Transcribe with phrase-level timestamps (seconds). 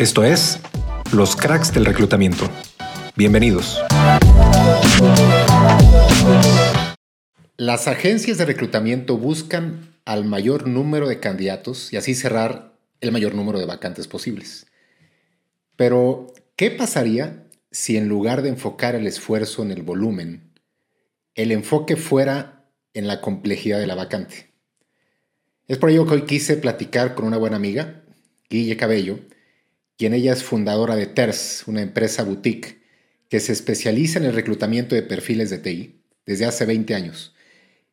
[0.00, 0.58] Esto es
[1.12, 2.48] Los Cracks del Reclutamiento.
[3.16, 3.82] Bienvenidos.
[7.58, 13.34] Las agencias de reclutamiento buscan al mayor número de candidatos y así cerrar el mayor
[13.34, 14.68] número de vacantes posibles.
[15.76, 20.54] Pero, ¿qué pasaría si en lugar de enfocar el esfuerzo en el volumen,
[21.34, 22.64] el enfoque fuera
[22.94, 24.54] en la complejidad de la vacante?
[25.68, 28.02] Es por ello que hoy quise platicar con una buena amiga,
[28.48, 29.18] Guille Cabello,
[30.00, 32.78] quien ella es fundadora de TERS, una empresa boutique
[33.28, 37.34] que se especializa en el reclutamiento de perfiles de TI desde hace 20 años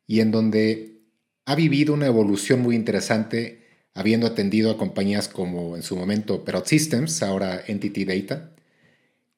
[0.06, 1.02] y en donde
[1.44, 6.66] ha vivido una evolución muy interesante habiendo atendido a compañías como en su momento Perot
[6.66, 8.52] Systems, ahora Entity Data,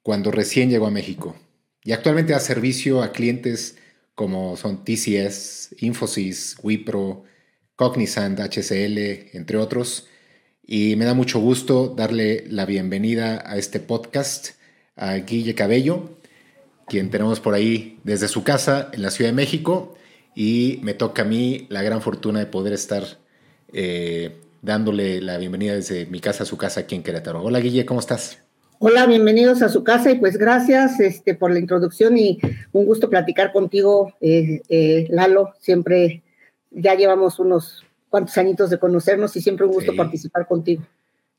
[0.03, 1.35] cuando recién llegó a México.
[1.83, 3.77] Y actualmente da servicio a clientes
[4.13, 7.23] como son TCS, Infosys, Wipro,
[7.75, 10.05] Cognizant, HCL, entre otros.
[10.71, 14.49] Y me da mucho gusto darle la bienvenida a este podcast
[14.95, 16.11] a Guille Cabello,
[16.85, 19.95] quien tenemos por ahí desde su casa en la Ciudad de México.
[20.35, 23.03] Y me toca a mí la gran fortuna de poder estar
[23.73, 27.41] eh, dándole la bienvenida desde mi casa a su casa aquí en Querétaro.
[27.41, 28.43] Hola Guille, ¿cómo estás?
[28.77, 32.37] Hola, bienvenidos a su casa y pues gracias este, por la introducción y
[32.73, 35.55] un gusto platicar contigo, eh, eh, Lalo.
[35.61, 36.21] Siempre
[36.69, 40.83] ya llevamos unos cuantos añitos de conocernos y siempre un gusto participar contigo.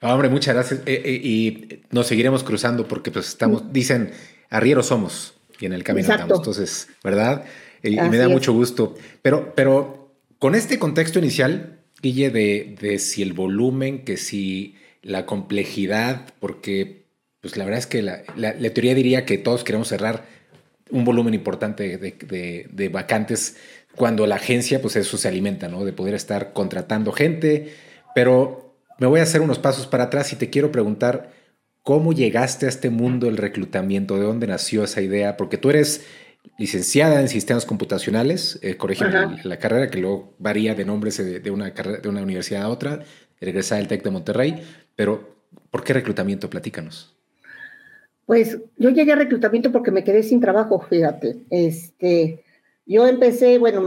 [0.00, 0.80] Ah, hombre, muchas gracias.
[0.86, 3.72] Eh, eh, y nos seguiremos cruzando porque pues estamos, mm.
[3.72, 4.10] dicen,
[4.48, 6.38] arrieros somos y en el camino estamos.
[6.38, 7.44] Entonces, ¿verdad?
[7.82, 8.94] Y, me da mucho gusto.
[9.22, 15.26] Pero, pero con este contexto inicial, Guille, de, de si el volumen, que si la
[15.26, 17.04] complejidad, porque
[17.40, 20.26] pues la verdad es que la, la, teoría diría que todos queremos cerrar
[20.90, 23.56] un volumen importante de, de, de vacantes
[23.96, 25.84] cuando la agencia, pues eso se alimenta, ¿no?
[25.84, 27.74] De poder estar contratando gente.
[28.14, 31.30] Pero me voy a hacer unos pasos para atrás y te quiero preguntar,
[31.82, 34.16] ¿cómo llegaste a este mundo del reclutamiento?
[34.16, 35.36] ¿De dónde nació esa idea?
[35.36, 36.06] Porque tú eres
[36.58, 38.76] licenciada en sistemas computacionales, eh,
[39.44, 43.00] la, carrera que luego varía de nombres de, una, de una universidad a otra,
[43.40, 44.62] regresada del TEC de Monterrey,
[44.94, 45.36] pero
[45.70, 46.50] ¿por qué reclutamiento?
[46.50, 47.16] Platícanos.
[48.26, 51.38] Pues yo llegué a reclutamiento porque me quedé sin trabajo, fíjate.
[51.50, 52.44] Este,
[52.90, 53.84] yo empecé, bueno,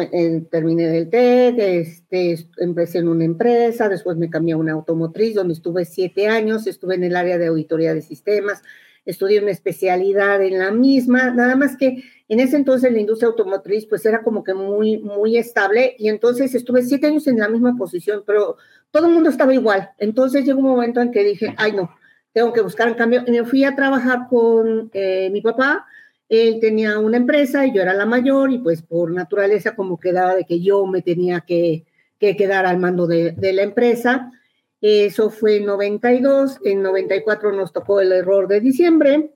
[0.49, 5.55] terminé del TEC, este, empecé en una empresa, después me cambié a una automotriz donde
[5.55, 8.63] estuve siete años, estuve en el área de auditoría de sistemas,
[9.03, 13.85] estudié una especialidad en la misma, nada más que en ese entonces la industria automotriz
[13.87, 17.75] pues era como que muy, muy estable y entonces estuve siete años en la misma
[17.75, 18.55] posición, pero
[18.89, 19.89] todo el mundo estaba igual.
[19.97, 21.93] Entonces llegó un momento en que dije, ay no,
[22.31, 25.87] tengo que buscar un cambio y me fui a trabajar con eh, mi papá
[26.33, 30.35] él tenía una empresa y yo era la mayor y pues por naturaleza como quedaba
[30.35, 31.85] de que yo me tenía que,
[32.19, 34.31] quedar al mando de, la empresa.
[34.79, 39.31] Eso fue en 92, en 94 nos tocó el error de diciembre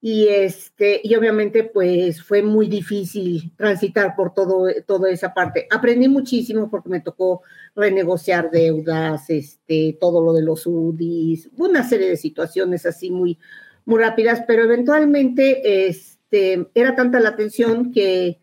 [0.00, 5.68] y, este, y obviamente pues fue muy difícil transitar por todo, toda esa parte.
[5.70, 7.42] Aprendí muchísimo porque me tocó
[7.76, 13.38] renegociar deudas, este, todo lo de los UDIs, una serie de situaciones así muy,
[13.84, 15.88] muy rápidas, pero eventualmente...
[15.88, 18.40] Es, este, era tanta la tensión que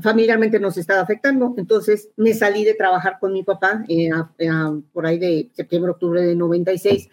[0.00, 1.54] familiarmente nos estaba afectando.
[1.58, 4.10] Entonces me salí de trabajar con mi papá eh,
[4.92, 7.08] por ahí de septiembre, octubre de 96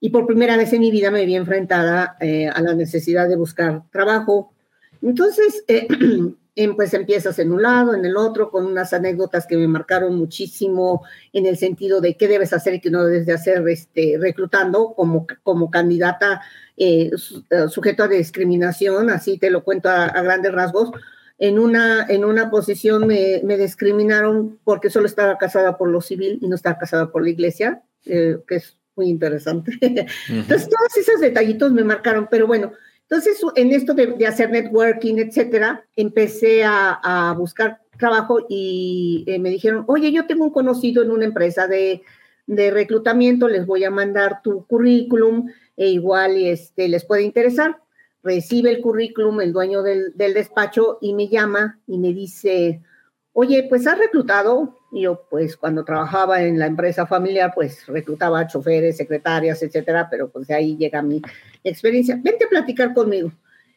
[0.00, 3.36] y por primera vez en mi vida me vi enfrentada eh, a la necesidad de
[3.36, 4.52] buscar trabajo.
[5.02, 5.88] Entonces, eh,
[6.76, 11.04] pues empiezas en un lado, en el otro, con unas anécdotas que me marcaron muchísimo
[11.32, 14.94] en el sentido de qué debes hacer y qué no debes de hacer este, reclutando
[14.94, 16.42] como, como candidata
[16.76, 17.10] eh,
[17.50, 20.90] eh, sujeto a discriminación, así te lo cuento a, grandes rasgos.
[21.40, 26.40] En una, en una posición me, me, discriminaron porque solo estaba casada por lo civil
[26.42, 29.78] y no estaba casada por la iglesia, eh, que es muy interesante.
[30.28, 32.72] Entonces, todos esos detallitos me marcaron, pero bueno,
[33.10, 40.12] entonces en esto de, hacer networking, etcétera, empecé a, buscar trabajo y me dijeron, oye,
[40.12, 42.02] yo tengo un conocido en una empresa de,
[42.48, 47.82] de reclutamiento, les voy a mandar tu currículum e igual este, les puede interesar.
[48.22, 52.80] Recibe el currículum el dueño del, despacho y me llama y me dice,
[53.38, 54.76] oye, pues has reclutado.
[54.90, 60.28] Y yo, pues cuando trabajaba en la empresa familiar, pues reclutaba choferes, secretarias, etcétera, pero
[60.28, 61.22] pues de ahí llega mi
[61.62, 62.18] experiencia.
[62.20, 63.30] Vente a platicar conmigo.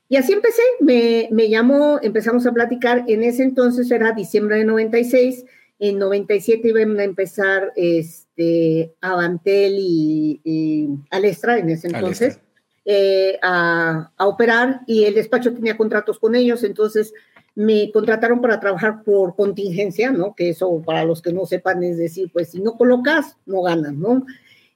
[0.09, 3.05] Y así empecé, me, me llamó, empezamos a platicar.
[3.07, 5.45] En ese entonces era diciembre de 96
[5.77, 12.39] en 97 iban a empezar este, Avantel y, y Alestra en ese entonces
[12.83, 17.13] eh, a, operar y el despacho tenía contratos con ellos, entonces
[17.55, 20.35] me contrataron para trabajar por contingencia, ¿no?
[20.35, 23.93] Que eso para los que no sepan es decir, pues si no colocas, no ganas,
[23.93, 24.25] ¿no?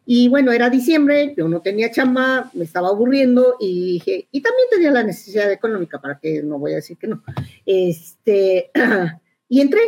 [0.05, 4.67] Y bueno, era diciembre, yo no tenía chamba, me estaba aburriendo y dije, y también
[4.69, 7.23] tenía la necesidad económica, para que no voy a decir que no.
[7.65, 8.69] Este,
[9.49, 9.81] y entré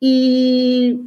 [0.00, 1.00] y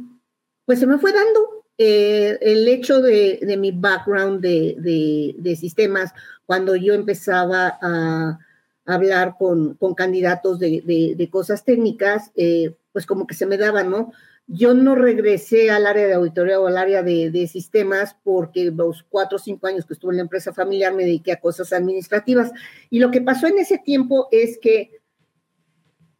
[0.64, 5.56] pues se me fue dando eh, el hecho de, de mi background de, de, de,
[5.56, 6.12] sistemas,
[6.46, 8.38] cuando yo empezaba a
[8.86, 14.12] hablar con, con candidatos de, cosas técnicas, eh, pues como que se me daba, ¿no?
[14.48, 19.36] Yo no regresé al área de auditoría o al área de, sistemas porque los cuatro
[19.36, 22.50] o cinco años que estuve en la empresa familiar me dediqué a cosas administrativas.
[22.90, 25.01] Y lo que pasó en ese tiempo es que,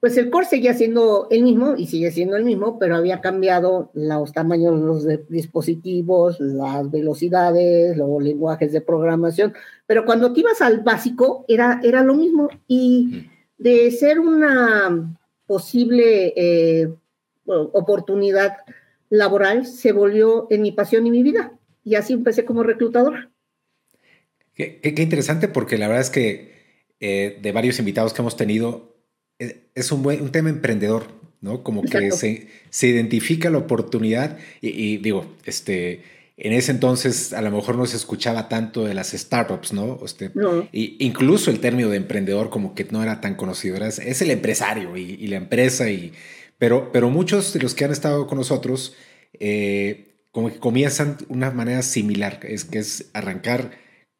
[0.02, 3.92] pues el core seguía siendo el mismo y sigue siendo el mismo, pero había cambiado
[3.94, 9.54] los tamaños de los dispositivos, las velocidades, los lenguajes de programación.
[9.86, 12.48] Pero cuando te ibas al básico, era, era lo mismo.
[12.66, 13.28] Y
[13.58, 15.16] de ser una
[15.46, 16.92] posible eh,
[17.46, 18.56] oportunidad
[19.08, 21.52] laboral se volvió en mi pasión y mi vida.
[21.84, 23.30] Y así empecé como reclutador.
[24.52, 26.50] Qué, interesante porque la verdad es que
[26.98, 28.91] eh, de varios invitados que hemos tenido,
[29.74, 31.06] es, un, buen, un tema emprendedor,
[31.40, 31.62] ¿no?
[31.62, 36.02] Como que se, se, identifica la oportunidad y, y, digo, este,
[36.36, 40.00] en ese entonces a lo mejor no se escuchaba tanto de las startups, ¿no?
[40.04, 40.30] Este,
[40.72, 44.96] Y incluso el término de emprendedor como que no era tan conocido, es, el empresario
[44.96, 46.12] y, y, la empresa y,
[46.58, 48.94] pero, pero muchos de los que han estado con nosotros,
[49.38, 53.72] eh, como que comienzan de una manera similar, es que es arrancar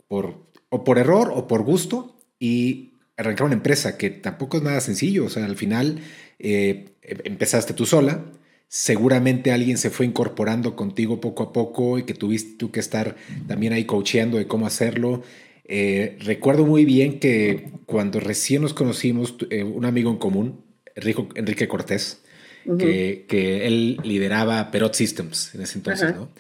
[0.07, 0.37] por,
[0.69, 2.92] o por error o por gusto y
[3.23, 5.25] arrancar una empresa, que tampoco es nada sencillo.
[5.25, 6.01] O sea, al final
[6.39, 8.25] eh, empezaste tú sola,
[8.69, 13.17] seguramente alguien se fue incorporando contigo poco a poco y que tuviste tú que estar
[13.47, 15.23] también ahí coacheando de cómo hacerlo.
[15.65, 20.65] Eh, recuerdo muy bien que cuando recién nos conocimos, un amigo en común,
[20.95, 22.23] Enrique Cortés,
[22.79, 26.31] que, él lideraba Perot Systems en ese entonces, ¿no?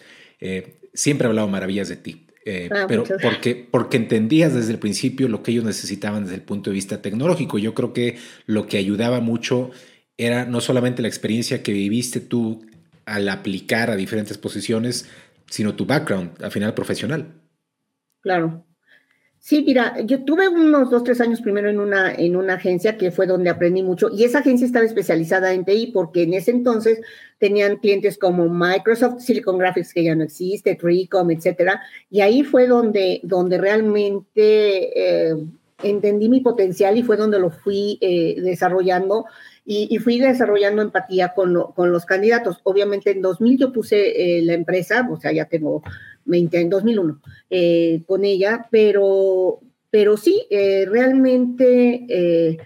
[0.40, 2.26] Eh, siempre ha hablado maravillas de ti.
[2.44, 6.42] Eh, ah, pero porque, porque entendías desde el principio lo que ellos necesitaban desde el
[6.42, 7.58] punto de vista tecnológico.
[7.58, 9.70] Yo creo que lo que ayudaba mucho
[10.16, 12.66] era no solamente la experiencia que viviste tú
[13.04, 15.08] al aplicar a diferentes posiciones,
[15.48, 17.34] sino tu background, al final profesional.
[18.20, 18.64] Claro.
[19.44, 23.10] Sí, mira, yo tuve unos dos, tres años primero en una, en una agencia que
[23.10, 27.00] fue donde aprendí mucho y esa agencia estaba especializada en TI porque en ese entonces
[27.38, 32.68] tenían clientes como Microsoft, Silicon Graphics, que ya no existe, Tricom, etcétera, y ahí fue
[32.68, 35.34] donde, donde realmente eh,
[35.82, 39.24] entendí mi potencial y fue donde lo fui eh, desarrollando
[39.64, 42.60] y, fui desarrollando empatía con, con, los candidatos.
[42.64, 45.82] Obviamente en 2000 yo puse eh, la empresa, o sea, ya tengo
[46.24, 47.20] 20, en 2001
[47.50, 49.60] eh, con ella, pero,
[49.90, 52.58] pero sí, eh, realmente eh,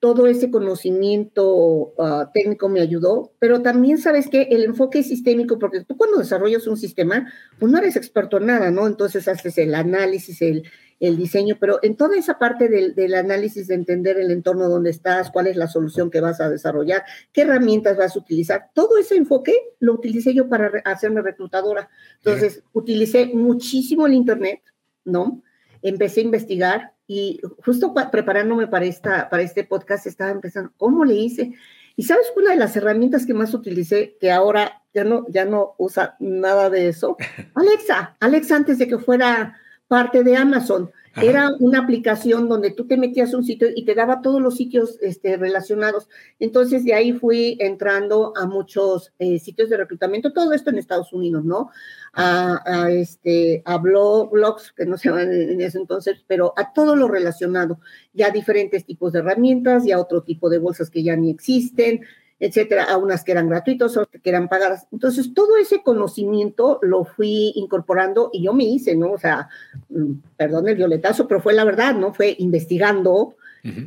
[0.00, 5.84] todo ese conocimiento ah, técnico me ayudó, pero también sabes que el enfoque sistémico, porque
[5.84, 8.86] tú cuando desarrollas un sistema, pues no eres experto en nada, ¿no?
[8.86, 10.64] Entonces haces el análisis, el,
[11.00, 14.90] el diseño, pero en toda esa parte del, del, análisis de entender el entorno donde
[14.90, 18.98] estás, cuál es la solución que vas a desarrollar, qué herramientas vas a utilizar, todo
[18.98, 21.88] ese enfoque lo utilicé yo para hacerme reclutadora.
[22.18, 24.60] Entonces, utilicé muchísimo el Internet,
[25.04, 25.42] ¿no?
[25.82, 31.14] Empecé a investigar y justo preparándome para, esta, para este podcast estaba empezando, ¿cómo le
[31.14, 31.54] hice?
[31.96, 35.74] Y sabes una de las herramientas que más utilicé, que ahora ya no, ya no
[35.78, 37.16] usa nada de eso,
[37.54, 39.56] Alexa, Alexa antes de que fuera
[39.90, 40.88] parte de Amazon.
[41.20, 44.98] Era una aplicación donde tú te metías un sitio y te daba todos los sitios
[45.02, 46.08] este, relacionados.
[46.38, 51.12] Entonces de ahí fui entrando a muchos eh, sitios de reclutamiento, todo esto en Estados
[51.12, 51.70] Unidos, ¿no?
[52.12, 57.08] A, este, a blogs, que no se llaman en ese entonces, pero a todo lo
[57.08, 57.80] relacionado,
[58.12, 62.02] ya diferentes tipos de herramientas, ya otro tipo de bolsas que ya ni existen,
[62.40, 64.86] etcétera, a unas que eran gratuitos, otras que eran pagadas.
[64.90, 69.12] Entonces, todo ese conocimiento lo fui incorporando y yo me hice, ¿no?
[69.12, 69.48] O sea,
[69.90, 72.14] mm, perdón el violetazo, pero fue la verdad, ¿no?
[72.14, 73.36] Fue investigando,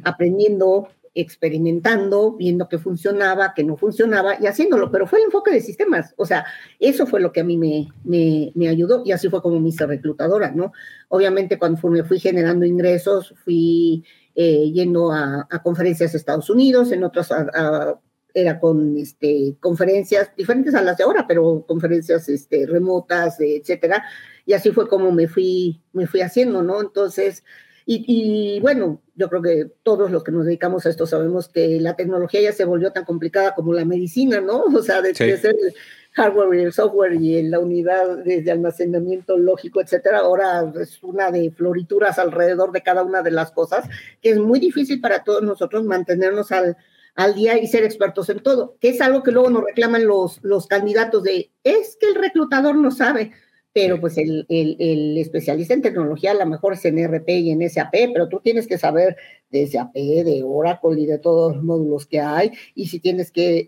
[0.03, 5.59] aprendiendo, experimentando, viendo que funcionaba, que no funcionaba y haciéndolo, pero fue el enfoque de
[5.59, 6.13] sistemas.
[6.17, 6.45] O sea,
[6.79, 9.69] eso fue lo que a mí me, me, me ayudó y así fue como me
[9.69, 10.73] hice reclutadora, ¿no?
[11.09, 14.03] Obviamente, cuando me fui generando ingresos, fui
[14.35, 17.99] eh, yendo a, conferencias a Estados Unidos, en otras a
[18.33, 24.03] era con este, conferencias diferentes a las de ahora, pero conferencias este, remotas, etcétera.
[24.45, 26.81] Y así fue como me fui, me fui haciendo, ¿no?
[26.81, 27.43] Entonces,
[27.85, 31.97] y, bueno, yo creo que todos los que nos dedicamos a esto sabemos que la
[31.97, 34.63] tecnología ya se volvió tan complicada como la medicina, ¿no?
[34.73, 35.73] O sea, de, ser el
[36.13, 41.51] hardware y el software y la unidad de, almacenamiento lógico, etcétera, ahora es una de
[41.51, 43.85] florituras alrededor de cada una de las cosas,
[44.21, 46.77] que es muy difícil para todos nosotros mantenernos al,
[47.15, 50.39] al día y ser expertos en todo, que es algo que luego nos reclaman los,
[50.41, 53.31] los candidatos de, es que el reclutador no sabe.
[53.73, 57.67] pero pues el, el, especialista en tecnología a lo mejor es en RP y en
[57.67, 59.17] SAP, pero tú tienes que saber
[59.49, 63.65] de SAP, de Oracle y de todos los módulos que hay, y si tienes que,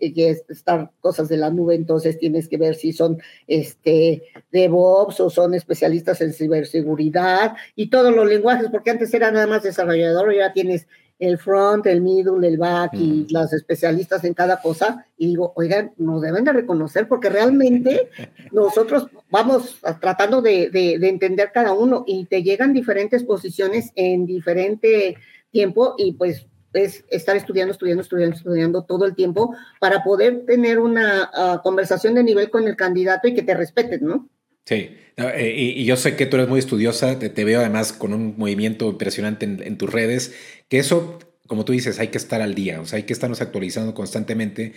[0.48, 4.22] estar cosas de la nube, entonces tienes que ver si son este,
[4.52, 9.64] DevOps o son especialistas en ciberseguridad y todos los lenguajes, porque antes era nada más
[9.64, 10.86] desarrollador, ya tienes
[11.18, 15.06] el front, el middle, el back y las especialistas en cada cosa.
[15.16, 18.10] Y digo, oigan, nos deben de reconocer porque realmente
[18.52, 20.70] nosotros vamos tratando de,
[21.02, 25.16] entender cada uno y te llegan diferentes posiciones en diferente
[25.50, 30.78] tiempo y pues es estar estudiando, estudiando, estudiando, estudiando todo el tiempo para poder tener
[30.78, 34.28] una ah, conversación de nivel con el candidato y que te respeten, ¿no?
[34.66, 38.34] Sí, eh, y, yo sé que tú eres muy estudiosa, te, veo además con un
[38.36, 40.34] movimiento impresionante en, tus redes,
[40.68, 43.40] que eso, como tú dices, hay que estar al día, o sea, hay que estarnos
[43.40, 44.72] actualizando constantemente.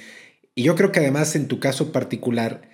[0.56, 2.70] Y yo creo que además en tu caso particular,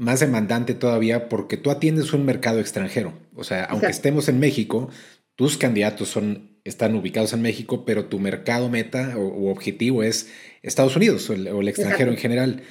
[0.00, 3.12] más demandante todavía porque tú atiendes un mercado extranjero.
[3.34, 4.88] O sea, aunque estemos en México,
[5.36, 10.30] tus candidatos son, están ubicados en México, pero tu mercado meta o, objetivo es
[10.62, 12.62] Estados Unidos o el, extranjero en general.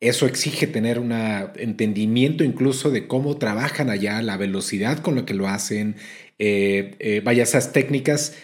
[0.00, 5.34] Eso exige tener un entendimiento incluso de cómo trabajan allá, la velocidad con la que
[5.34, 5.94] lo hacen,
[6.40, 8.34] eh, eh, vaya esas técnicas.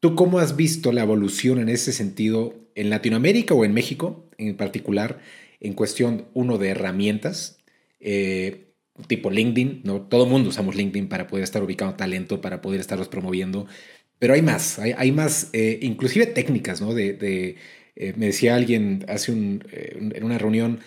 [0.00, 4.56] ¿Tú cómo has visto la evolución en ese sentido en Latinoamérica o en México en
[4.56, 5.20] particular
[5.60, 7.58] en cuestión, uno, de herramientas,
[7.98, 8.72] eh,
[9.08, 10.02] tipo LinkedIn, ¿no?
[10.02, 13.66] Todo el mundo usamos LinkedIn para poder estar ubicando talento, para poder estarlos promoviendo,
[14.20, 15.50] pero hay más, hay, más,
[15.80, 16.94] inclusive técnicas, ¿no?
[16.94, 17.56] de
[18.00, 20.78] eh, me decía alguien hace un, eh, en una reunión,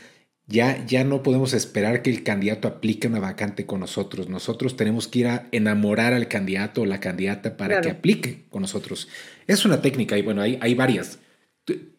[0.52, 4.30] ya, ya no podemos esperar que el candidato aplique una vacante con nosotros.
[4.30, 8.62] Nosotros tenemos que ir a enamorar al candidato o la candidata para que aplique con
[8.62, 9.08] nosotros.
[9.48, 11.20] Es una técnica y bueno, hay, hay varias.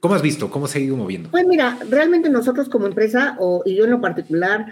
[0.00, 0.50] ¿Cómo has visto?
[0.50, 1.30] ¿Cómo se ha ido moviendo?
[1.30, 4.66] Pues mira, realmente nosotros como empresa, o, y yo en lo particular,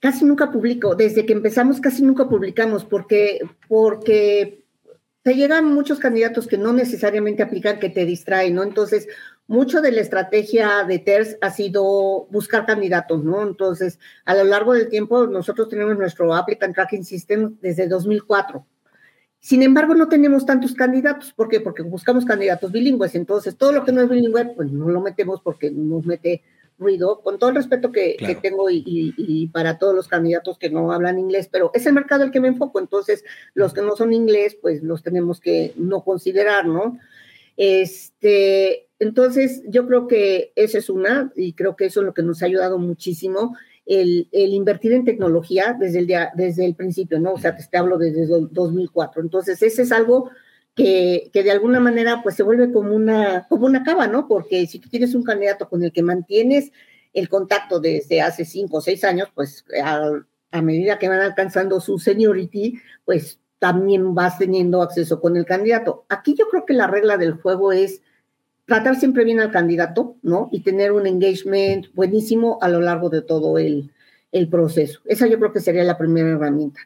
[0.00, 0.96] casi nunca publico.
[0.96, 4.64] Desde que empezamos casi nunca publicamos porque, porque
[5.22, 8.64] te llegan muchos candidatos que no necesariamente aplican, que te distraen, ¿no?
[8.64, 9.06] Entonces,
[9.46, 13.42] mucho de la estrategia de TERS ha sido buscar candidatos, ¿no?
[13.42, 18.64] Entonces, a lo largo del tiempo, nosotros tenemos nuestro Applicant Tracking System desde 2004.
[19.40, 21.34] Sin embargo, no tenemos tantos candidatos.
[21.34, 21.60] ¿Por qué?
[21.60, 23.14] Porque buscamos candidatos bilingües.
[23.14, 26.42] Entonces, todo lo que no es bilingüe, pues no lo metemos porque nos mete
[26.78, 30.90] ruido, con todo el respeto que, tengo y, y, para todos los candidatos que no
[30.90, 32.80] hablan inglés, pero es el mercado el que me enfoco.
[32.80, 33.22] Entonces,
[33.52, 36.98] los que no son inglés, pues los tenemos que no considerar, ¿no?
[37.56, 42.22] Este, entonces, yo creo que esa es una, y creo que eso es lo que
[42.22, 43.56] nos ha ayudado muchísimo,
[43.86, 47.34] el, invertir en tecnología desde el, día, desde el principio, ¿no?
[47.34, 49.22] O sea, te, hablo desde 2004.
[49.22, 50.30] Entonces, ese es algo
[50.74, 54.26] que, que, de alguna manera, pues se vuelve como una, como una cava, ¿no?
[54.26, 56.72] Porque si tú tienes un candidato con el que mantienes
[57.12, 60.10] el contacto desde hace cinco o seis años, pues a,
[60.50, 66.04] a medida que van alcanzando su seniority, pues también vas teniendo acceso con el candidato.
[66.10, 68.02] Aquí yo creo que la regla del juego es
[68.66, 70.50] tratar siempre bien al candidato, ¿no?
[70.52, 73.90] Y tener un engagement buenísimo a lo largo de todo el,
[74.50, 75.00] proceso.
[75.06, 76.78] Esa yo creo que sería la primera herramienta.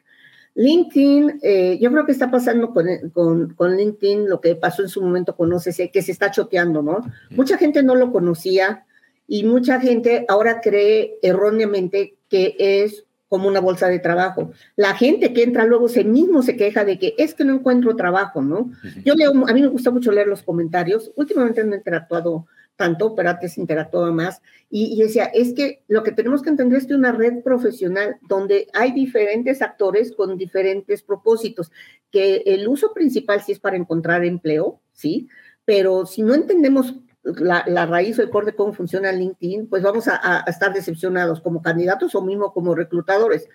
[0.55, 5.01] LinkedIn, eh, yo creo que está pasando con, con, LinkedIn lo que pasó en su
[5.01, 7.01] momento con OCC, que se está choteando, ¿no?
[7.31, 8.85] Mucha gente no lo conocía
[9.27, 14.51] y mucha gente ahora cree erróneamente que es como una bolsa de trabajo.
[14.75, 17.95] La gente que entra luego se mismo se queja de que es que no encuentro
[17.95, 18.71] trabajo, ¿no?
[19.05, 21.11] Yo leo, a mí me gusta mucho leer los comentarios.
[21.15, 24.41] Últimamente no he interactuado tanto, pero antes interactuaba más.
[24.69, 28.67] Y, decía, es que lo que tenemos que entender es que una red profesional donde
[28.73, 31.71] hay diferentes actores con diferentes propósitos,
[32.09, 35.27] que el uso principal sí es para encontrar empleo, ¿sí?
[35.65, 40.07] Pero si no entendemos la, raíz o el core de cómo funciona LinkedIn, pues vamos
[40.07, 43.47] a, estar decepcionados como candidatos o mismo como reclutadores.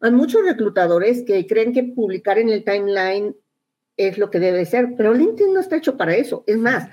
[0.00, 3.36] Hay muchos reclutadores que creen que publicar en el timeline
[3.96, 6.44] es lo que debe ser, pero LinkedIn no está hecho para eso.
[6.46, 6.88] Es más,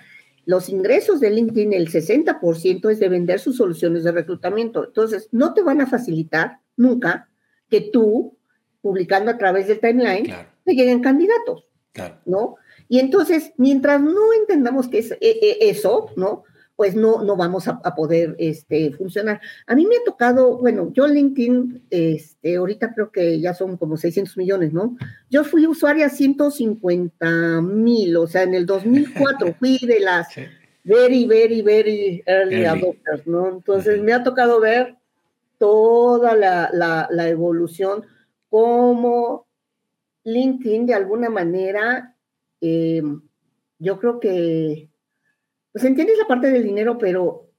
[0.46, 4.86] los ingresos de LinkedIn, el 60% es de vender sus soluciones de reclutamiento.
[4.86, 7.30] Entonces, no te van a facilitar nunca
[7.70, 8.38] que tú,
[8.82, 10.34] publicando a través del timeline,
[10.66, 11.66] te lleguen candidatos.
[12.26, 12.56] ¿No?
[12.90, 16.44] Y entonces, mientras no entendamos que es e, e, eso, ¿no?
[16.76, 19.42] Pues no, no vamos a, poder este, funcionar.
[19.68, 23.96] A mí me ha tocado, bueno, yo LinkedIn, este, ahorita creo que ya son como
[23.98, 24.98] 600 millones, ¿no?
[25.30, 30.30] Yo fui usuaria 150 mil, o sea, en el 2004 fui de las
[30.84, 33.50] very, very, very early, adopters, ¿no?
[33.50, 34.96] Entonces me ha tocado ver
[35.58, 36.72] toda la,
[37.12, 38.06] la evolución,
[38.50, 39.46] como
[40.24, 42.16] LinkedIn de alguna manera
[42.62, 43.02] eh,
[43.78, 44.90] yo creo que,
[45.72, 47.50] pues entiendes la parte del dinero, pero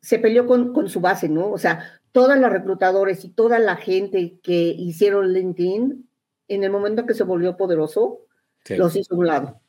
[0.00, 1.50] se peleó con, con, su base, ¿no?
[1.50, 6.08] O sea, todas las reclutadores y toda la gente que hicieron LinkedIn,
[6.48, 8.26] en el momento que se volvió poderoso,
[8.68, 9.61] los hizo a un lado.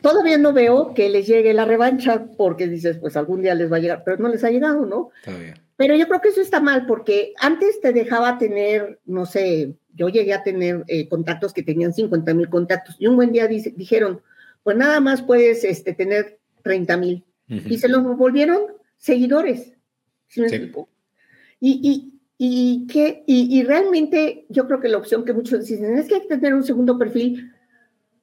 [0.00, 3.76] Todavía no veo que les llegue la revancha porque dices, pues algún día les va
[3.76, 5.10] a llegar, pero no les ha llegado, ¿no?
[5.24, 5.54] Todavía.
[5.76, 10.08] Pero yo creo que eso está mal porque antes te dejaba tener, no sé, yo
[10.08, 14.20] llegué a tener eh, contactos que tenían 50 mil contactos y un buen día dijeron,
[14.64, 17.24] pues nada más puedes este, tener 30 mil.
[17.48, 18.58] Y se los volvieron
[18.98, 19.72] seguidores.
[20.26, 20.42] ¿sí
[21.60, 26.16] Y, y, que, y, realmente yo creo que la opción que muchos dicen es que
[26.16, 27.52] hay que tener un segundo perfil,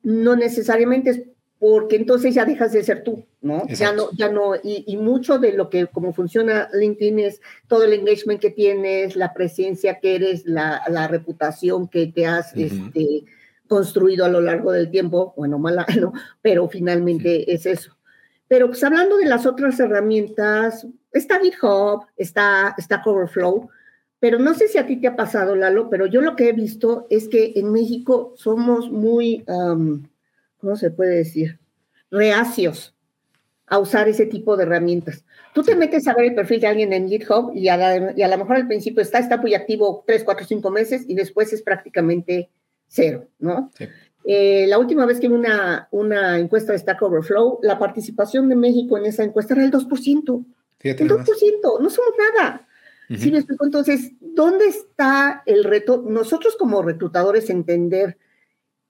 [0.03, 1.23] no necesariamente es
[1.59, 3.65] porque entonces ya dejas de ser tú, ¿no?
[3.67, 7.93] Ya no, ya no, y, mucho de lo que, como funciona LinkedIn es todo el
[7.93, 13.23] engagement que tienes, la presencia que eres, la, la reputación que te has este,
[13.67, 16.13] construido a lo largo del tiempo, bueno, mala, ¿no?
[16.41, 17.95] Pero finalmente es eso.
[18.47, 23.69] Pero pues hablando de las otras herramientas, está GitHub, está, está Coverflow,
[24.19, 26.53] pero no sé si a ti te ha pasado, Lalo, pero yo lo que he
[26.53, 29.43] visto es que en México somos muy...
[30.65, 31.59] ¿cómo se puede decir?
[32.09, 32.95] Reacios
[33.67, 35.23] a usar ese tipo de herramientas.
[35.53, 38.55] Tú te metes a ver el perfil de alguien en GitHub y a, lo mejor
[38.55, 42.49] al principio está, está muy activo tres, cuatro, cinco meses y después es prácticamente
[42.87, 43.71] cero, ¿no?
[44.25, 48.55] Eh, la última vez que vi una, una encuesta de Stack Overflow, la participación de
[48.55, 50.45] México en esa encuesta era el 2%.
[50.81, 52.67] el 2%, no somos nada.
[53.15, 53.65] ¿Sí me explico?
[53.65, 56.03] Entonces, ¿dónde está el reto?
[56.07, 58.17] Nosotros como reclutadores entender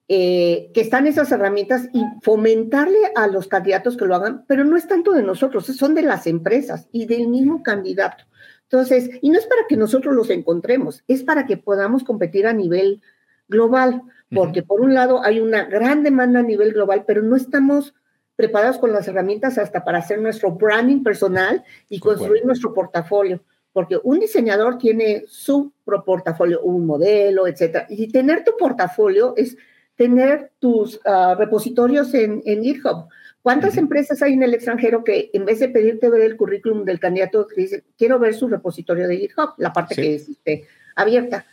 [0.07, 4.77] eh, que están esas herramientas y fomentarle a los candidatos que lo hagan, pero no
[4.77, 8.25] es tanto de nosotros, son de las empresas y del mismo candidato.
[8.63, 12.53] Entonces, y no es para que nosotros los encontremos, es para que podamos competir a
[12.53, 13.01] nivel
[13.47, 17.95] global, porque por un lado hay una gran demanda a nivel global, pero no estamos
[18.35, 23.99] preparados con las herramientas hasta para hacer nuestro branding personal y construir nuestro portafolio, porque
[24.03, 29.57] un diseñador tiene su portafolio, un modelo, etcétera, y tener tu portafolio es
[29.95, 33.07] tener tus ah, repositorios en, GitHub.
[33.41, 36.99] ¿Cuántas empresas hay en el extranjero que en vez de pedirte ver el currículum del
[36.99, 41.45] candidato, te dicen, quiero ver su repositorio de GitHub, la parte que es este, abierta?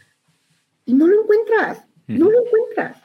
[0.86, 2.96] Y no lo encuentras, no lo encuentras.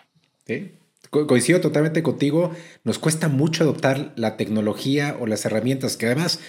[0.45, 0.71] Sí.
[1.09, 2.51] coincido totalmente contigo.
[2.85, 6.39] Nos cuesta mucho adoptar la tecnología o las herramientas que además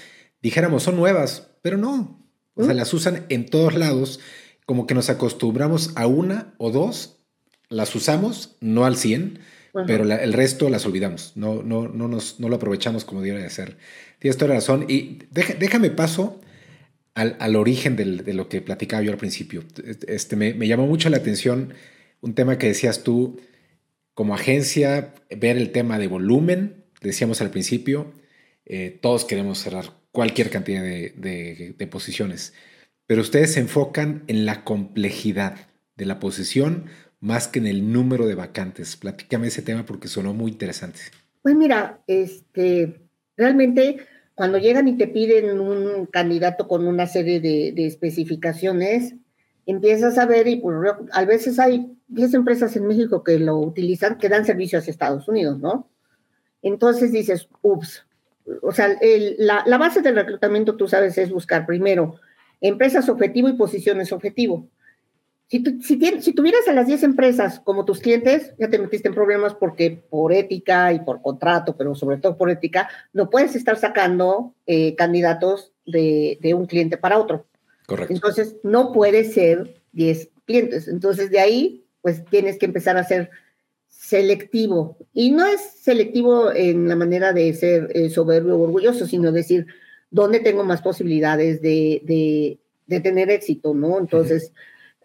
[0.41, 2.25] dijéramos son nuevas, pero no.
[2.55, 4.21] O sea, las usan en todos lados.
[4.65, 7.18] Como que nos acostumbramos a una o dos
[7.69, 9.41] las usamos, no al 100,
[9.87, 13.51] pero el resto las olvidamos, no, no, no, nos, no lo aprovechamos como debería de
[13.51, 13.77] ser.
[14.19, 14.87] Tienes toda la razón.
[14.89, 16.41] Y déjame paso
[17.15, 19.63] al, al origen del, de lo que platicaba yo al principio.
[20.07, 21.75] Este, me, me, llamó mucho la atención
[22.21, 23.41] un tema que decías tú,
[24.15, 28.13] como agencia, ver el tema de volumen, decíamos al principio,
[28.65, 32.55] eh, todos queremos cerrar cualquier cantidad de, de, de posiciones,
[33.07, 36.87] pero ustedes se enfocan en la complejidad de la posición
[37.21, 38.97] más que en el número de vacantes.
[38.97, 41.01] Platícame ese tema porque sonó muy interesante.
[41.43, 43.01] Pues mira, este,
[43.37, 49.15] realmente cuando llegan y te piden un candidato con una serie de, especificaciones,
[49.67, 50.77] empiezas a ver y pues,
[51.13, 55.27] a veces hay 10 empresas en México que lo utilizan, que dan servicio hacia Estados
[55.27, 55.91] Unidos, ¿no?
[56.63, 58.07] Entonces dices, ups,
[58.63, 58.97] o sea,
[59.39, 62.21] la, la, base del reclutamiento, tú sabes, es buscar primero
[62.61, 64.69] empresas objetivo y posiciones objetivo.
[65.49, 69.55] Si, si, tuvieras a las 10 empresas como tus clientes, ya te metiste en problemas
[69.55, 74.53] porque por ética y por contrato, pero sobre todo por ética, no puedes estar sacando
[74.67, 77.47] eh, candidatos de, un cliente para otro.
[77.87, 78.13] Correcto.
[78.13, 80.87] Entonces, no puede ser 10 clientes.
[80.87, 83.31] Entonces, de ahí, pues tienes que empezar a ser
[83.89, 84.99] selectivo.
[85.15, 89.67] Y no es selectivo en la manera de ser eh, soberbio o orgulloso, sino decir,
[90.11, 93.73] ¿dónde tengo más posibilidades de, tener éxito?
[93.73, 93.99] ¿no?
[93.99, 94.53] Entonces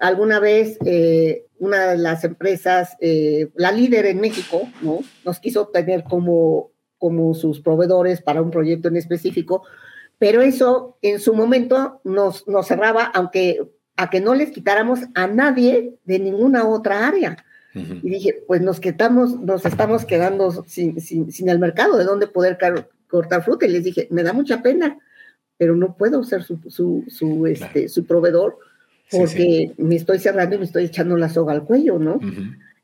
[0.03, 4.99] alguna vez eh, una de las empresas, eh, la líder en México, ¿no?
[5.23, 9.63] Nos quiso tener como, como sus proveedores para un proyecto en específico,
[10.19, 15.27] pero eso en su momento nos, nos cerraba, aunque a que no les quitáramos a
[15.27, 17.37] nadie de ninguna otra área.
[17.73, 22.57] Y dije, pues nos quedamos, nos estamos quedando sin, sin, el mercado de dónde poder
[23.07, 23.65] cortar fruta.
[23.65, 24.99] Y les dije, me da mucha pena,
[25.57, 28.59] pero no puedo ser su, su, su, este, su proveedor
[29.11, 32.19] porque me estoy cerrando y me estoy echando la soga al cuello, ¿no?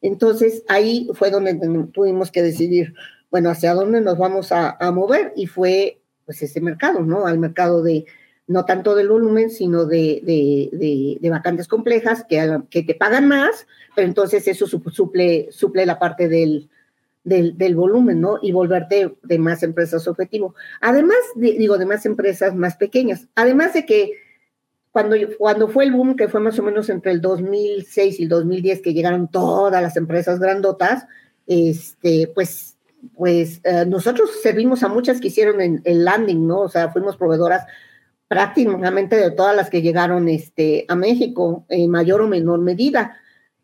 [0.02, 1.56] Entonces ahí fue donde
[1.92, 2.94] tuvimos que decidir,
[3.32, 7.26] bueno, hacia dónde nos vamos a, mover y fue pues ese mercado, ¿no?
[7.26, 8.06] Al mercado de,
[8.48, 10.22] no tanto del volumen, sino de,
[11.22, 16.30] de, vacantes complejas que, que, te pagan más, pero entonces eso suple, suple la parte
[16.30, 16.70] del,
[17.24, 18.38] del, del, volumen, ¿no?
[18.42, 20.54] Y volverte de más empresas objetivo.
[20.82, 23.28] Además, digo, de más empresas más pequeñas.
[23.36, 24.14] Además de que
[25.00, 28.30] cuando, cuando fue el boom, que fue más o menos entre el 2006 y el
[28.30, 31.06] 2010, que llegaron todas las empresas grandotas,
[31.48, 32.78] este, pues,
[33.16, 36.62] pues eh, nosotros servimos a muchas que hicieron el, landing, ¿no?
[36.62, 37.66] O sea, fuimos proveedoras
[38.28, 43.18] prácticamente de todas las que llegaron este, a México, en mayor o menor medida.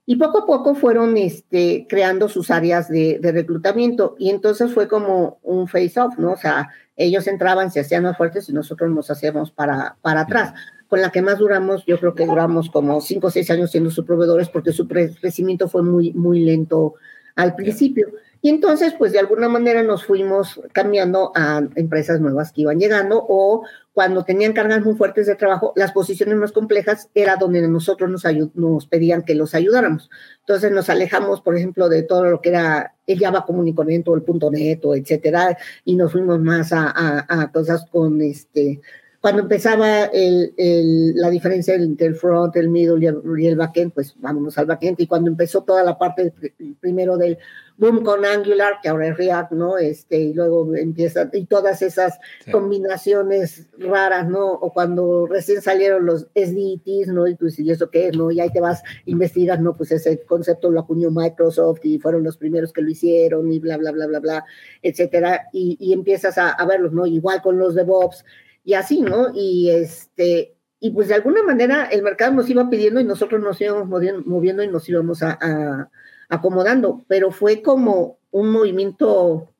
[0.05, 4.15] Y poco a poco fueron este, creando sus áreas de, de reclutamiento.
[4.19, 6.31] Y entonces fue como un face-off, ¿no?
[6.31, 10.53] O sea, ellos entraban, se hacían más fuertes y nosotros nos hacíamos para, para atrás.
[10.95, 13.91] Con la que más duramos, yo creo que duramos como cinco o seis años siendo
[13.91, 16.93] sus proveedores porque su crecimiento fue muy, muy lento
[17.35, 18.13] al principio.
[18.41, 23.21] Y entonces, pues de alguna manera nos fuimos cambiando a empresas nuevas que iban llegando
[23.27, 28.09] o cuando tenían cargas muy fuertes de trabajo, las posiciones más complejas era donde nosotros
[28.09, 30.09] nos, nos pedían que los ayudáramos.
[30.39, 34.15] Entonces nos alejamos, por ejemplo, de todo lo que era el Java Community Connect o
[34.15, 38.79] el punto .NET, etcétera, y nos fuimos más a, a cosas con este
[39.25, 43.55] cuando empezaba el, el, la diferencia entre el front, el middle y el, y el,
[43.55, 44.99] backend, pues vámonos al backend.
[44.99, 46.31] Y cuando empezó toda la parte
[46.79, 47.39] primero del
[47.75, 49.79] boom con Angular, que ahora es React, ¿no?
[49.79, 52.19] Este, y luego empieza, y todas esas
[52.51, 54.45] combinaciones raras, ¿no?
[54.45, 57.27] O cuando recién salieron los SDTs, ¿no?
[57.27, 58.29] Y pues, ¿y eso qué es, no?
[58.29, 59.75] Y ahí te vas, investigas, ¿no?
[59.75, 63.77] Pues ese concepto lo acuñó Microsoft y fueron los primeros que lo hicieron y bla,
[63.77, 64.45] bla, bla, bla, bla,
[64.83, 65.47] etcétera.
[65.51, 67.07] Y, y empiezas a, a verlos, ¿no?
[67.07, 68.23] Igual con los DevOps
[68.65, 69.27] y así, ¿no?
[69.33, 73.61] Y este, y pues de alguna manera el mercado nos iba pidiendo y nosotros nos
[73.61, 73.87] íbamos
[74.25, 75.89] moviendo y nos íbamos a,
[76.27, 79.51] acomodando, pero fue como un movimiento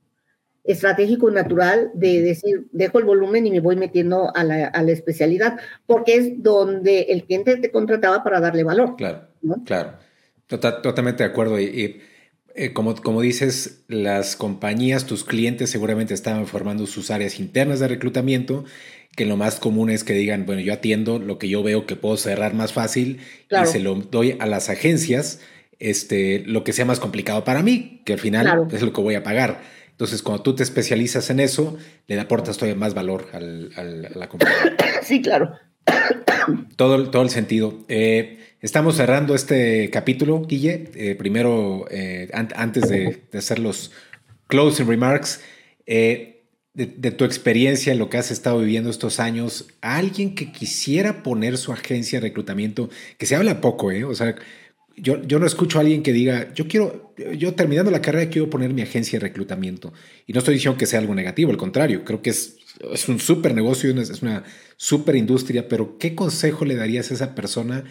[0.64, 4.92] estratégico natural de decir, dejo el volumen y me voy metiendo a la, a la
[4.92, 8.96] especialidad, porque es donde el cliente te contrataba para darle valor.
[8.98, 9.28] Claro,
[9.64, 9.94] claro.
[10.48, 11.60] Tota-, totalmente de acuerdo.
[11.60, 12.02] Y,
[12.56, 17.88] eh, como, como dices, las compañías, tus clientes seguramente estaban formando sus áreas internas de
[17.88, 18.66] reclutamiento
[19.16, 21.96] que lo más común es que digan, bueno, yo atiendo lo que yo veo que
[21.96, 25.40] puedo cerrar más fácil y se lo doy a las agencias,
[25.80, 29.16] este, lo que sea más complicado para mí, que al final es lo que voy
[29.16, 29.62] a pagar.
[29.92, 34.28] Entonces, cuando tú te especializas en eso, le aportas todavía más valor al, a la
[34.28, 34.76] compañía.
[35.02, 35.52] Sí, claro.
[36.76, 37.86] Todo, todo el sentido.
[37.88, 40.90] Eh, estamos cerrando este capítulo, Guille.
[40.96, 43.92] Eh, primero, eh, antes de, hacer los
[44.48, 45.40] closing remarks,
[45.86, 51.58] de, tu experiencia, en lo que has estado viviendo estos años, alguien que quisiera poner
[51.58, 54.04] su agencia de reclutamiento, que se habla poco, ¿eh?
[54.04, 54.36] O sea,
[54.98, 58.50] yo, yo no escucho a alguien que diga, yo quiero, yo terminando la carrera quiero
[58.50, 59.94] poner mi agencia de reclutamiento.
[60.26, 62.58] Y no estoy diciendo que sea algo negativo, al contrario, creo que es,
[62.92, 64.44] es un súper negocio, es una
[64.76, 67.84] súper industria, pero ¿qué consejo le darías a esa persona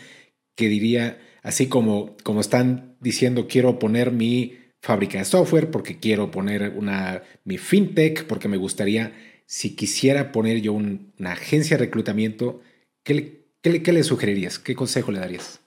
[0.54, 6.30] que diría, así como, como están diciendo, quiero poner mi fábrica de software, porque quiero
[6.30, 9.12] poner una, mi fintech, porque me gustaría,
[9.46, 12.60] si quisiera poner yo una agencia de reclutamiento,
[13.02, 13.14] ¿qué
[13.62, 14.58] le, qué, le, sugerirías?
[14.58, 15.60] ¿Qué consejo le darías?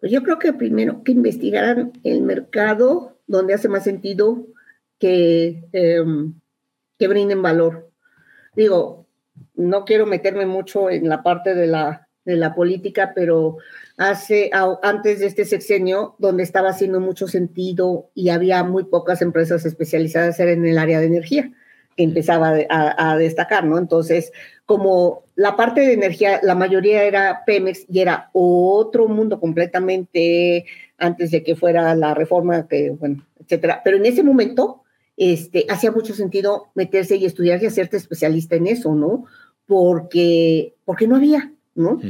[0.00, 4.46] Pues yo creo que primero que investigaran el mercado donde hace más sentido
[4.98, 6.34] que, em,
[6.98, 7.90] que brinden valor.
[8.54, 9.06] Digo,
[9.54, 13.56] no quiero meterme mucho en la parte de la, de la política, pero
[13.96, 14.50] hace,
[14.82, 20.38] antes de este sexenio, donde estaba haciendo mucho sentido y había muy pocas empresas especializadas
[20.40, 21.50] en el área de energía,
[21.96, 23.78] que empezaba a, destacar, ¿no?
[23.78, 24.32] Entonces,
[24.66, 30.66] como la parte de energía, la mayoría era Pemex y era otro mundo completamente
[30.98, 33.80] antes de que fuera la reforma, que, bueno, etcétera.
[33.82, 34.82] Pero en ese momento,
[35.16, 39.24] este, hacía mucho sentido meterse y estudiar y hacerte especialista en eso, ¿no?
[39.66, 42.00] Porque, porque no había, ¿no?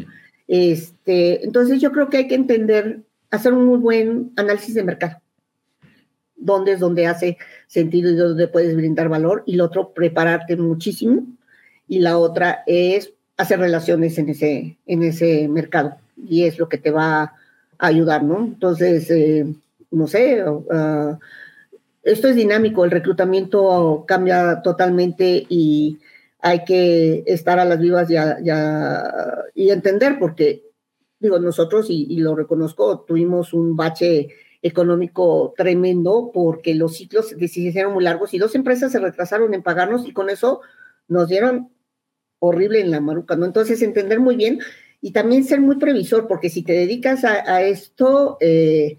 [0.49, 3.01] Este, entonces yo creo que hay que entender,
[3.31, 5.21] hacer un muy buen análisis de mercado.
[6.37, 9.43] Dónde es donde hace sentido y dónde puedes brindar valor.
[9.47, 11.27] Y lo otro, prepararte muchísimo.
[11.89, 15.97] Y la otra es hacer relaciones en ese, en ese mercado.
[16.29, 17.33] Y es lo que te va a
[17.79, 18.39] ayudar, ¿no?
[18.39, 19.47] Entonces, eh,
[19.91, 21.19] no sé, uh,
[22.03, 25.99] esto es dinámico, el reclutamiento cambia totalmente y
[26.47, 30.63] hay que estar a las vivas y, entender, porque,
[31.19, 34.29] digo, nosotros, y, lo reconozco, tuvimos un bache
[34.63, 39.65] económico tremendo porque los ciclos se hicieron muy largos y dos empresas se retrasaron en
[39.65, 40.61] pagarnos y con eso
[41.09, 41.71] nos dieron
[42.39, 43.45] horrible en la maruca, ¿no?
[43.45, 44.61] Entonces, entender muy bien
[45.01, 48.99] y también ser muy previsor, porque si te dedicas a, esto, eh,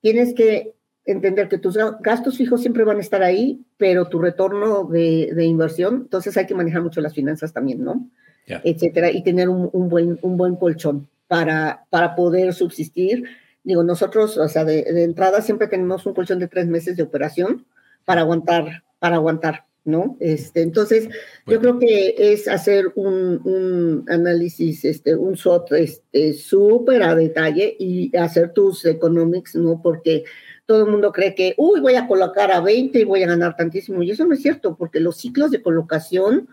[0.00, 0.73] tienes que
[1.04, 6.02] entender que tus gastos fijos siempre van a estar ahí, pero tu retorno de, inversión,
[6.02, 8.08] entonces hay que manejar mucho las finanzas también, ¿no?
[8.46, 13.24] Etcétera, y tener un, buen, un buen colchón para, para poder subsistir.
[13.62, 17.64] Digo, nosotros, o sea, de, entrada siempre tenemos un colchón de tres meses de operación
[18.04, 19.64] para aguantar, para aguantar.
[19.86, 20.16] ¿no?
[20.18, 21.10] Este, entonces,
[21.46, 28.14] yo creo que es hacer un, análisis, este, un SWOT este, súper a detalle y
[28.16, 29.82] hacer tus economics, ¿no?
[29.82, 30.24] Porque
[30.66, 33.56] todo el mundo cree que, uy, voy a colocar a 20 y voy a ganar
[33.56, 34.02] tantísimo.
[34.02, 36.48] Y eso no es cierto, porque los ciclos de colocación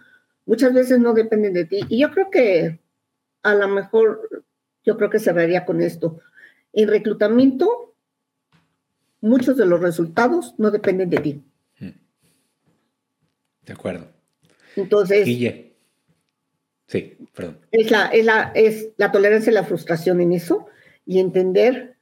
[0.45, 1.82] muchas veces no dependen de ti.
[1.88, 2.80] Y yo creo que
[3.43, 4.45] a lo mejor,
[4.84, 6.19] yo creo que cerraría con esto.
[6.74, 7.93] En reclutamiento,
[9.21, 11.43] muchos de los resultados no dependen de ti.
[11.80, 11.91] Hmm.
[13.65, 14.08] De acuerdo.
[14.76, 15.26] Entonces.
[15.26, 15.74] Guille.
[16.88, 17.60] Sí, perdón.
[17.71, 20.67] Es la, es, la, es la tolerancia y la frustración en eso
[21.06, 21.95] y entender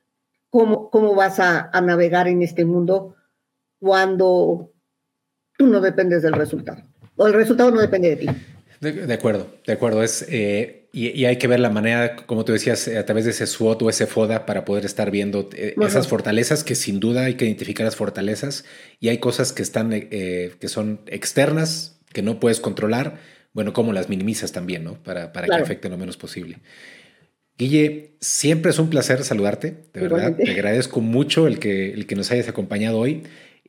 [0.50, 3.16] cómo, cómo vas a, navegar en este mundo
[3.80, 4.74] cuando
[5.58, 6.84] tú no dependes del resultado.
[7.16, 8.28] O el resultado no depende de ti.
[8.80, 10.04] De, acuerdo, de acuerdo.
[10.04, 13.46] Es, eh, y, hay que ver la manera, como tú decías, a través de ese
[13.46, 17.36] SWOT o ese FODA para poder estar viendo eh, esas fortalezas, que sin duda hay
[17.36, 18.64] que identificar las fortalezas
[19.00, 23.20] y hay cosas que están, eh, que son externas, que no puedes controlar.
[23.52, 25.04] Bueno, cómo las minimizas también, ¿no?
[25.04, 26.60] Para, para que afecten lo menos posible.
[27.60, 30.34] Guille, siempre es un placer saludarte, de verdad.
[30.38, 33.24] Te agradezco mucho el que, el que nos hayas acompañado hoy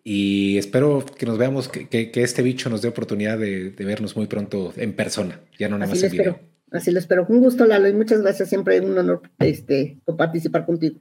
[0.05, 4.73] y espero que nos veamos, que, este bicho nos dé oportunidad de, vernos muy pronto
[4.77, 6.39] en persona, ya no nada más en video.
[6.71, 7.27] Así lo espero.
[7.29, 8.49] Un gusto, Lalo, y muchas gracias.
[8.49, 11.01] Siempre es un honor este, participar contigo.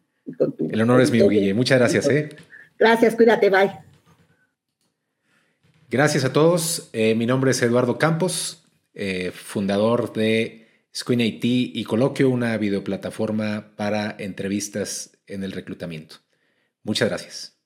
[0.71, 1.53] el honor es mío, Guille.
[1.53, 2.09] Muchas gracias.
[2.09, 2.29] ¿eh?
[2.79, 3.71] Gracias, cuídate, bye.
[5.91, 6.89] Gracias a todos.
[6.91, 8.63] Eh, mi nombre es Eduardo Campos,
[8.95, 16.17] eh, fundador de Screen IT y Coloquio, una videoplataforma para entrevistas en el reclutamiento.
[16.83, 17.59] Muchas gracias.